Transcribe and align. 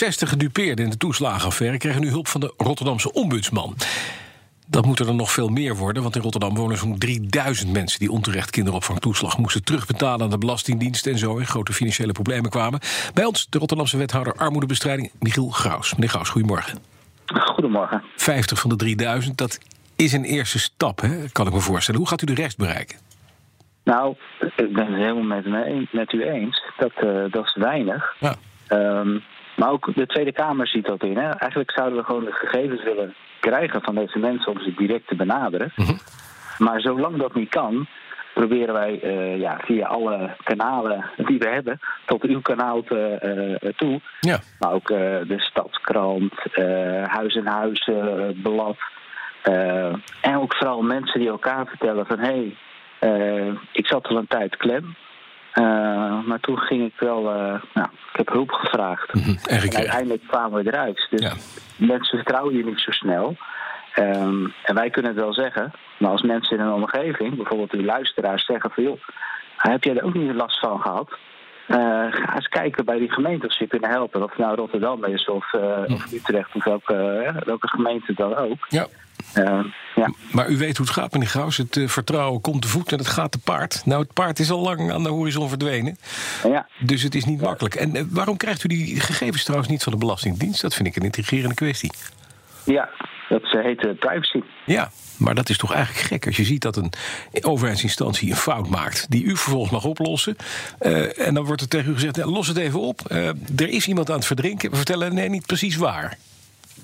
60 0.00 0.28
gedupeerden 0.28 0.84
in 0.84 0.90
de 0.90 0.96
toeslagenaffaire 0.96 1.78
krijgen 1.78 2.00
nu 2.00 2.08
hulp 2.08 2.28
van 2.28 2.40
de 2.40 2.54
Rotterdamse 2.56 3.12
ombudsman. 3.12 3.76
Dat 4.66 4.84
moeten 4.86 5.06
er 5.06 5.14
nog 5.14 5.32
veel 5.32 5.48
meer 5.48 5.76
worden, 5.76 6.02
want 6.02 6.16
in 6.16 6.22
Rotterdam 6.22 6.54
wonen 6.54 6.76
zo'n 6.76 6.98
3000 6.98 7.72
mensen 7.72 7.98
die 7.98 8.10
onterecht 8.10 8.50
kinderopvangtoeslag 8.50 9.38
moesten 9.38 9.64
terugbetalen 9.64 10.22
aan 10.22 10.30
de 10.30 10.38
Belastingdienst 10.38 11.06
en 11.06 11.18
zo 11.18 11.36
in 11.36 11.46
grote 11.46 11.72
financiële 11.72 12.12
problemen 12.12 12.50
kwamen. 12.50 12.80
Bij 13.14 13.24
ons 13.24 13.46
de 13.50 13.58
Rotterdamse 13.58 13.96
wethouder 13.96 14.34
armoedebestrijding 14.34 15.12
Michiel 15.18 15.48
Graus. 15.48 15.94
Meneer 15.94 16.08
Graus, 16.08 16.28
goedemorgen. 16.28 16.78
Goedemorgen. 17.26 18.02
50 18.16 18.60
van 18.60 18.70
de 18.70 18.76
3000, 18.76 19.38
dat 19.38 19.58
is 19.96 20.12
een 20.12 20.24
eerste 20.24 20.58
stap, 20.58 21.00
hè? 21.00 21.28
kan 21.32 21.46
ik 21.46 21.52
me 21.52 21.60
voorstellen. 21.60 22.00
Hoe 22.00 22.08
gaat 22.08 22.22
u 22.22 22.26
de 22.26 22.34
rest 22.34 22.56
bereiken? 22.56 22.98
Nou, 23.84 24.16
ik 24.56 24.72
ben 24.72 24.86
het 24.86 24.96
helemaal 24.96 25.40
met, 25.42 25.92
met 25.92 26.12
u 26.12 26.22
eens. 26.22 26.62
Dat, 26.78 26.92
uh, 27.04 27.24
dat 27.30 27.44
is 27.44 27.54
weinig. 27.54 28.14
Ja. 28.20 28.36
Um, 28.68 29.22
maar 29.60 29.70
ook 29.70 29.94
de 29.94 30.06
Tweede 30.06 30.32
Kamer 30.32 30.66
ziet 30.66 30.86
dat 30.86 31.02
in. 31.02 31.16
Hè. 31.16 31.28
Eigenlijk 31.30 31.70
zouden 31.70 31.98
we 31.98 32.04
gewoon 32.04 32.24
de 32.24 32.32
gegevens 32.32 32.82
willen 32.82 33.14
krijgen 33.40 33.82
van 33.82 33.94
deze 33.94 34.18
mensen 34.18 34.52
om 34.52 34.60
ze 34.60 34.74
direct 34.74 35.08
te 35.08 35.14
benaderen. 35.14 35.72
Mhm. 35.76 35.96
Maar 36.58 36.80
zolang 36.80 37.16
dat 37.16 37.34
niet 37.34 37.48
kan, 37.48 37.86
proberen 38.34 38.74
wij 38.74 39.00
uh, 39.04 39.40
ja, 39.40 39.60
via 39.64 39.86
alle 39.86 40.36
kanalen 40.44 41.04
die 41.16 41.38
we 41.38 41.48
hebben 41.48 41.80
tot 42.06 42.22
uw 42.22 42.40
kanaal 42.40 42.82
te, 42.82 43.58
uh, 43.62 43.70
toe. 43.76 44.00
Ja. 44.20 44.38
Maar 44.58 44.72
ook 44.72 44.90
uh, 44.90 44.98
de 44.98 45.40
Stadskrant, 45.40 46.34
Huis 47.04 47.34
en 47.34 47.46
Huis, 47.46 47.90
Blad. 48.42 48.76
en 50.20 50.36
ook 50.36 50.54
vooral 50.54 50.82
mensen 50.82 51.20
die 51.20 51.28
elkaar 51.28 51.66
vertellen 51.66 52.06
van 52.06 52.18
hé, 52.18 52.56
hey, 52.98 53.58
ik 53.72 53.86
zat 53.86 54.06
al 54.06 54.16
een 54.16 54.26
tijd 54.26 54.56
klem. 54.56 54.96
Uh, 55.54 56.24
maar 56.24 56.40
toen 56.40 56.58
ging 56.58 56.84
ik 56.84 56.92
wel, 56.98 57.18
uh, 57.18 57.62
nou, 57.74 57.88
ik 58.12 58.16
heb 58.16 58.28
hulp 58.28 58.50
gevraagd. 58.50 59.14
Mm 59.14 59.22
-hmm. 59.22 59.38
en, 59.48 59.74
uiteindelijk 59.74 60.22
kwamen 60.26 60.64
we 60.64 60.70
eruit. 60.70 61.06
Dus 61.10 61.20
Ja. 61.20 61.32
mensen 61.86 62.18
vertrouwen 62.18 62.56
je 62.56 62.64
niet 62.64 62.80
zo 62.80 62.90
snel. 62.90 63.36
Um, 63.98 64.54
en 64.62 64.74
wij 64.74 64.90
kunnen 64.90 65.10
het 65.10 65.20
wel 65.20 65.32
zeggen, 65.32 65.72
maar 65.98 66.10
als 66.10 66.22
mensen 66.22 66.58
in 66.58 66.64
een 66.64 66.72
omgeving, 66.72 67.36
bijvoorbeeld 67.36 67.72
uw 67.72 67.84
luisteraars, 67.84 68.44
zeggen 68.44 68.70
van 68.70 68.82
joh, 68.82 69.00
heb 69.56 69.84
jij 69.84 69.96
er 69.96 70.04
ook 70.04 70.14
niet 70.14 70.34
last 70.34 70.58
van 70.60 70.80
gehad? 70.80 71.10
Uh, 71.68 71.76
ga 72.10 72.34
eens 72.34 72.48
kijken 72.48 72.84
bij 72.84 72.98
die 72.98 73.12
gemeente 73.12 73.46
of 73.46 73.52
ze 73.52 73.62
je 73.62 73.68
kunnen 73.68 73.90
helpen. 73.90 74.22
Of 74.22 74.30
het 74.30 74.38
nou 74.38 74.56
Rotterdam 74.56 75.04
is 75.04 75.24
of, 75.28 75.52
of 75.86 76.12
Utrecht 76.12 76.54
of 76.54 76.64
welke, 76.64 77.32
welke 77.44 77.68
gemeente 77.68 78.12
dan 78.14 78.36
ook. 78.36 78.66
Ja. 78.68 78.86
Uh, 79.34 79.64
ja. 79.94 80.12
Maar 80.32 80.48
u 80.48 80.56
weet 80.56 80.76
hoe 80.76 80.86
het 80.86 80.94
gaat, 80.94 81.12
meneer 81.12 81.28
Graus. 81.28 81.56
Het 81.56 81.76
uh, 81.76 81.88
vertrouwen 81.88 82.40
komt 82.40 82.62
te 82.62 82.68
voet 82.68 82.92
en 82.92 82.98
het 82.98 83.06
gaat 83.06 83.32
te 83.32 83.38
paard. 83.38 83.82
Nou, 83.84 84.02
het 84.02 84.12
paard 84.12 84.38
is 84.38 84.50
al 84.50 84.60
lang 84.60 84.92
aan 84.92 85.02
de 85.02 85.08
horizon 85.08 85.48
verdwenen. 85.48 85.98
Ja. 86.48 86.66
Dus 86.80 87.02
het 87.02 87.14
is 87.14 87.24
niet 87.24 87.40
makkelijk. 87.40 87.74
En 87.74 87.96
uh, 87.96 88.02
waarom 88.10 88.36
krijgt 88.36 88.64
u 88.64 88.68
die 88.68 89.00
gegevens 89.00 89.42
trouwens 89.42 89.70
niet 89.70 89.82
van 89.82 89.92
de 89.92 89.98
Belastingdienst? 89.98 90.62
Dat 90.62 90.74
vind 90.74 90.88
ik 90.88 90.96
een 90.96 91.02
intrigerende 91.02 91.54
kwestie. 91.54 91.92
Ja, 92.64 92.88
dat 93.28 93.42
heet 93.42 93.98
privacy. 93.98 94.42
Ja, 94.66 94.90
maar 95.16 95.34
dat 95.34 95.48
is 95.48 95.56
toch 95.56 95.74
eigenlijk 95.74 96.06
gek 96.06 96.26
als 96.26 96.36
je 96.36 96.44
ziet 96.44 96.62
dat 96.62 96.76
een 96.76 96.92
overheidsinstantie 97.40 98.30
een 98.30 98.36
fout 98.36 98.68
maakt... 98.68 99.10
die 99.10 99.24
u 99.24 99.36
vervolgens 99.36 99.72
mag 99.72 99.84
oplossen. 99.84 100.36
Uh, 100.80 101.26
en 101.26 101.34
dan 101.34 101.44
wordt 101.44 101.60
er 101.60 101.68
tegen 101.68 101.90
u 101.90 101.94
gezegd, 101.94 102.16
los 102.16 102.46
het 102.46 102.56
even 102.56 102.80
op. 102.80 103.00
Uh, 103.08 103.28
er 103.56 103.68
is 103.68 103.88
iemand 103.88 104.10
aan 104.10 104.16
het 104.16 104.26
verdrinken. 104.26 104.70
We 104.70 104.76
vertellen 104.76 105.14
nee, 105.14 105.28
niet 105.28 105.46
precies 105.46 105.76
waar. 105.76 106.18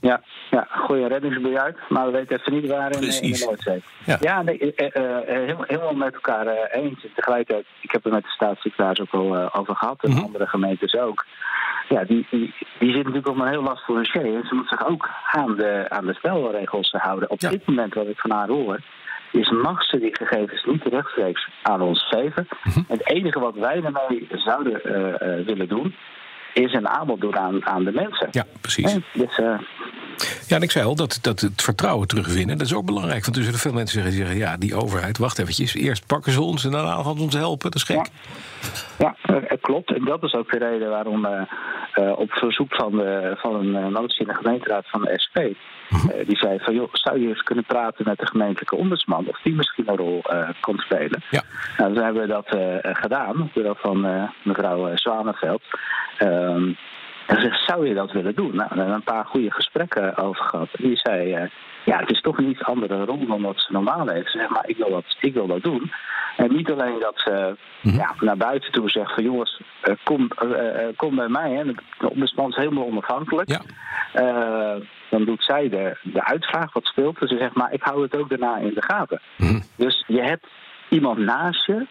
Ja, 0.00 0.22
ja, 0.56 0.66
gooi 0.70 1.02
een 1.02 1.08
reddingsboei 1.08 1.56
uit, 1.58 1.76
maar 1.88 2.06
we 2.06 2.12
weten 2.12 2.38
even 2.38 2.52
niet 2.52 2.70
waar 2.70 2.90
in, 2.92 3.02
in 3.22 3.32
de 3.32 3.42
Noordzee. 3.46 3.82
Ja, 4.04 4.16
ja 4.20 4.42
nee, 4.42 4.58
uh, 4.60 4.72
helemaal, 5.26 5.64
helemaal 5.66 5.94
met 5.94 6.14
elkaar 6.14 6.46
eens. 6.70 7.06
Tegelijkertijd, 7.14 7.66
ik 7.80 7.90
heb 7.92 8.04
er 8.04 8.12
met 8.12 8.22
de 8.22 8.28
staatssecretaris 8.28 9.00
ook 9.00 9.12
al 9.12 9.52
over 9.54 9.76
gehad, 9.76 10.02
en 10.04 10.10
Mhm. 10.10 10.20
andere 10.24 10.46
gemeentes 10.46 10.94
ook. 10.94 11.24
Ja, 11.88 12.04
die, 12.04 12.26
die, 12.30 12.54
die 12.78 12.88
zit 12.92 12.96
natuurlijk 13.04 13.28
op 13.28 13.38
een 13.38 13.48
heel 13.48 13.62
lastig 13.62 13.86
dossier. 13.96 14.24
En 14.34 14.46
ze 14.46 14.54
moet 14.54 14.68
zich 14.68 14.86
ook 14.88 15.08
aan 15.32 15.56
de, 15.56 15.84
aan 15.88 16.06
de 16.06 16.14
spelregels 16.14 16.90
houden. 16.98 17.30
Op 17.30 17.40
Ja. 17.40 17.48
dit 17.50 17.66
moment, 17.66 17.94
wat 17.94 18.06
ik 18.06 18.18
van 18.20 18.30
haar 18.30 18.48
hoor, 18.48 18.78
is 19.32 19.50
mag 19.50 19.82
ze 19.84 19.98
die 19.98 20.16
gegevens 20.16 20.64
niet 20.64 20.84
rechtstreeks 20.84 21.48
aan 21.62 21.80
ons 21.80 22.06
geven. 22.08 22.48
Mhm. 22.64 22.80
Het 22.88 23.08
enige 23.10 23.40
wat 23.40 23.54
wij 23.54 23.82
ermee 23.82 24.28
zouden 24.30 24.80
willen 25.46 25.68
doen, 25.68 25.94
is 26.52 26.72
een 26.72 26.88
aanbod 26.88 27.20
doen 27.20 27.36
aan, 27.38 27.66
aan 27.66 27.84
de 27.84 27.92
mensen. 27.92 28.28
Ja, 28.30 28.44
precies. 28.60 28.92
Nee, 28.92 29.04
dus, 29.12 29.38
uh, 29.38 29.58
Ja, 30.52 30.58
en 30.58 30.64
ik 30.64 30.70
zei 30.70 30.86
al, 30.86 30.94
dat, 30.94 31.18
dat 31.22 31.40
het 31.40 31.62
vertrouwen 31.62 32.08
terugwinnen, 32.08 32.58
dat 32.58 32.66
is 32.66 32.74
ook 32.74 32.84
belangrijk. 32.84 33.24
Want 33.24 33.36
er 33.36 33.42
zullen 33.42 33.58
veel 33.58 33.72
mensen 33.72 34.02
zeggen, 34.02 34.18
zeggen, 34.18 34.36
ja, 34.36 34.56
die 34.56 34.74
overheid, 34.74 35.18
wacht 35.18 35.38
eventjes. 35.38 35.74
Eerst 35.74 36.06
pakken 36.06 36.32
ze 36.32 36.42
ons 36.42 36.64
en 36.64 36.70
daarna 36.70 37.02
gaan 37.02 37.16
ze 37.16 37.22
ons 37.22 37.34
helpen. 37.34 37.70
Dat 37.70 37.74
is 37.74 37.82
gek. 37.82 38.08
Ja, 38.98 39.16
ja 39.28 39.56
klopt. 39.60 39.94
En 39.94 40.04
dat 40.04 40.22
is 40.22 40.34
ook 40.34 40.50
de 40.50 40.58
reden 40.58 40.90
waarom 40.90 41.24
uh, 41.24 41.42
uh, 41.94 42.18
op 42.18 42.32
verzoek 42.32 42.74
van, 42.74 42.90
de, 42.90 43.34
van 43.36 43.54
een 43.54 43.92
motie 43.92 44.20
in 44.20 44.26
de 44.26 44.34
gemeenteraad 44.34 44.84
van 44.88 45.02
de 45.02 45.20
SP... 45.24 45.38
Mhm. 45.88 46.24
die 46.26 46.36
zei 46.36 46.58
van, 46.58 46.74
joh, 46.74 46.88
zou 46.92 47.20
je 47.20 47.28
eens 47.28 47.42
kunnen 47.42 47.64
praten 47.64 48.04
met 48.08 48.18
de 48.18 48.26
gemeentelijke 48.26 48.76
ombudsman... 48.76 49.28
of 49.28 49.40
die 49.42 49.54
misschien 49.54 49.88
een 49.88 49.96
rol 49.96 50.22
kon 50.60 50.78
spelen. 50.78 51.22
Ja. 51.30 51.42
Nou, 51.76 51.94
toen 51.94 52.04
hebben 52.04 52.22
we 52.22 52.28
dat 52.28 52.56
gedaan, 52.96 53.50
door 53.54 53.76
van 53.80 54.30
mevrouw 54.42 54.96
Zwaneveld... 54.96 55.62
En 57.26 57.36
ze 57.36 57.42
zegt, 57.42 57.64
zou 57.64 57.88
je 57.88 57.94
dat 57.94 58.12
willen 58.12 58.34
doen? 58.34 58.56
Nou, 58.56 58.68
we 58.70 58.76
hebben 58.76 58.94
een 58.94 59.02
paar 59.02 59.24
goede 59.24 59.50
gesprekken 59.50 60.16
over 60.16 60.44
gehad. 60.44 60.68
En 60.72 60.88
die 60.88 60.96
zei, 60.96 61.36
uh, 61.36 61.50
ja, 61.84 61.98
het 61.98 62.10
is 62.10 62.20
toch 62.20 62.38
een 62.38 62.50
iets 62.50 62.62
andere 62.62 63.04
rol 63.04 63.26
dan 63.26 63.42
wat 63.42 63.60
ze 63.60 63.72
normaal 63.72 64.08
heeft. 64.08 64.30
Ze 64.30 64.38
zegt, 64.38 64.50
maar 64.50 64.68
ik 64.68 64.76
wil 64.76 64.90
dat, 64.90 65.04
ik 65.20 65.34
wil 65.34 65.46
dat 65.46 65.62
doen. 65.62 65.92
En 66.36 66.54
niet 66.54 66.70
alleen 66.70 66.98
dat 67.00 67.20
ze 67.24 67.56
mm-hmm. 67.82 68.00
ja, 68.00 68.14
naar 68.20 68.36
buiten 68.36 68.72
toe 68.72 68.90
zegt 68.90 69.14
van... 69.14 69.24
jongens, 69.24 69.60
uh, 69.84 69.94
kom, 70.04 70.30
uh, 70.44 70.86
kom 70.96 71.16
bij 71.16 71.28
mij. 71.28 71.50
Hè. 71.50 71.64
De 71.98 72.10
ombudsman 72.10 72.50
is 72.50 72.56
helemaal 72.56 72.86
onafhankelijk. 72.86 73.48
Ja. 73.48 73.60
dan 75.10 75.24
doet 75.24 75.44
zij 75.44 75.68
de, 75.68 75.96
de 76.02 76.24
uitvraag, 76.24 76.72
wat 76.72 76.84
speelt. 76.84 77.18
En 77.18 77.28
ze 77.28 77.36
zegt, 77.36 77.54
maar 77.54 77.72
ik 77.72 77.82
hou 77.82 78.02
het 78.02 78.16
ook 78.16 78.28
daarna 78.28 78.56
in 78.56 78.74
de 78.74 78.82
gaten. 78.82 79.20
Mm-hmm. 79.36 79.62
Dus 79.76 80.04
je 80.06 80.22
hebt 80.22 80.46
iemand 80.88 81.18
naast 81.18 81.66
je 81.66 81.86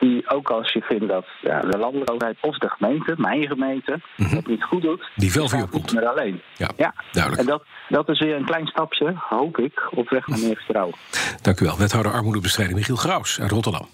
die 0.00 0.30
ook 0.30 0.50
als 0.50 0.72
je 0.72 0.80
vindt 0.80 1.08
dat 1.08 1.26
ja, 1.42 1.60
de 1.60 1.78
landelijke 1.78 2.12
overheid 2.12 2.36
of 2.40 2.58
de 2.58 2.68
gemeente, 2.68 3.14
mijn 3.16 3.46
gemeente, 3.46 4.00
het 4.16 4.46
niet 4.46 4.62
goed 4.62 4.82
doet, 4.82 5.10
die 5.14 5.32
wel 5.32 5.48
voor 5.48 5.58
je 5.58 5.66
komt. 5.66 5.94
meer 5.94 6.06
alleen. 6.06 6.40
Ja, 6.56 6.70
ja. 6.76 6.94
duidelijk. 7.12 7.42
En 7.42 7.48
dat, 7.48 7.64
dat 7.88 8.08
is 8.08 8.18
weer 8.18 8.36
een 8.36 8.44
klein 8.44 8.66
stapje, 8.66 9.14
hoop 9.16 9.58
ik, 9.58 9.88
op 9.90 10.08
weg 10.08 10.26
naar 10.26 10.38
meer 10.38 10.56
vertrouwen. 10.56 10.94
Dank 11.42 11.60
u 11.60 11.64
wel. 11.64 11.78
Wethouder 11.78 12.12
armoedebestrijding 12.12 12.78
Michiel 12.78 12.96
Graus 12.96 13.40
uit 13.40 13.50
Rotterdam. 13.50 13.88